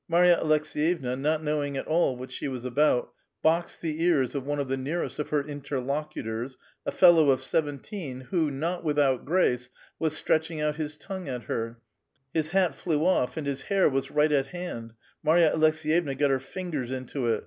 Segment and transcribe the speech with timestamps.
[0.08, 4.58] "Marya Aleks6yevna, not knowing at all what she was about, boxed the ears of one
[4.58, 9.70] of the nearest of her interlocutors,— a fellow of seventeen, who, not without grace,
[10.00, 11.78] was stretching out his tongue at her;
[12.34, 14.94] his hat flew off, and his hair was right at hand.
[15.22, 17.44] Marya Aleks^yevna got her fingers into it.